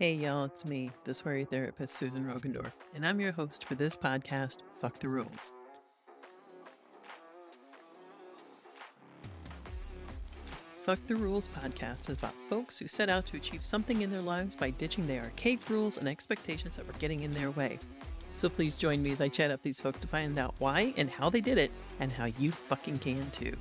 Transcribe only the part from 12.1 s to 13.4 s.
is about folks who set out to